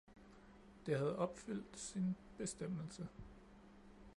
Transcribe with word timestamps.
Det 0.85 0.97
havde 0.97 1.17
opfyldt 1.19 1.79
sin 1.79 2.15
bestemmelse 2.37 3.07